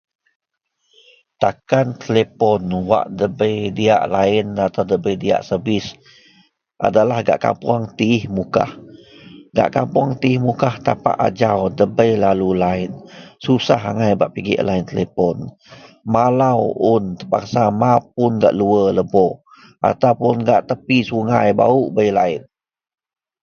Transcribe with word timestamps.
takan 1.41 1.87
telepon 2.03 2.61
wak 2.89 3.05
debei 3.19 3.57
diyak 3.77 4.03
laien 4.15 4.49
atau 4.65 4.83
debei 4.91 5.15
diyak 5.23 5.45
servis 5.49 5.85
adalah 6.87 7.17
gak 7.27 7.41
kapoung 7.45 7.85
teih 7.97 8.21
mukah, 8.35 8.71
gak 9.57 9.69
kapuong 9.77 10.11
teih 10.21 10.39
mukah 10.47 10.73
tapak 10.87 11.13
ajau 11.27 11.59
debei 11.79 12.13
lalu 12.25 12.49
laien, 12.63 12.91
susah 13.45 13.81
agai 13.89 14.13
bak 14.19 14.31
pigek 14.33 14.63
laien 14.67 14.87
telepon, 14.89 15.37
malar 16.13 16.57
un 16.93 17.03
terpaksa 17.19 17.63
mapun 17.81 18.31
gak 18.41 18.55
luar 18.59 18.87
lebok 18.97 19.33
ataupun 19.89 20.35
gak 20.47 20.61
tepi 20.69 20.97
Sungai 21.09 21.49
baruk 21.57 21.87
bei 21.95 22.09
laien. 22.17 22.43